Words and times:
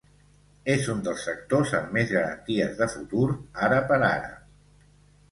És 0.75 0.85
un 0.93 1.01
dels 1.07 1.25
sectors 1.27 1.73
amb 1.79 1.91
més 1.97 2.13
garanties 2.13 2.73
de 2.79 2.87
futur 2.93 3.27
ara 3.69 3.83
per 3.93 3.99
ara. 4.09 4.33